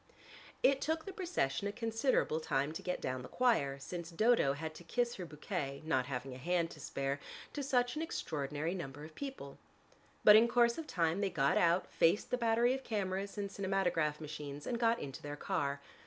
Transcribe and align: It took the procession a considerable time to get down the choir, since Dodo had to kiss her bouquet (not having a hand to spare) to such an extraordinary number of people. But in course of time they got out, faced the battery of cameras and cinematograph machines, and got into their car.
It 0.63 0.81
took 0.81 1.05
the 1.05 1.13
procession 1.13 1.67
a 1.67 1.71
considerable 1.71 2.39
time 2.39 2.71
to 2.71 2.81
get 2.81 3.01
down 3.01 3.21
the 3.21 3.27
choir, 3.27 3.77
since 3.77 4.09
Dodo 4.09 4.53
had 4.53 4.73
to 4.73 4.83
kiss 4.83 5.13
her 5.17 5.27
bouquet 5.27 5.83
(not 5.85 6.07
having 6.07 6.33
a 6.33 6.39
hand 6.39 6.71
to 6.71 6.79
spare) 6.79 7.19
to 7.53 7.61
such 7.61 7.95
an 7.95 8.01
extraordinary 8.01 8.73
number 8.73 9.03
of 9.03 9.13
people. 9.13 9.59
But 10.23 10.35
in 10.35 10.47
course 10.47 10.79
of 10.79 10.87
time 10.87 11.21
they 11.21 11.29
got 11.29 11.55
out, 11.55 11.85
faced 11.93 12.31
the 12.31 12.37
battery 12.39 12.73
of 12.73 12.83
cameras 12.83 13.37
and 13.37 13.51
cinematograph 13.51 14.19
machines, 14.19 14.65
and 14.65 14.79
got 14.79 14.99
into 14.99 15.21
their 15.21 15.35
car. 15.37 15.81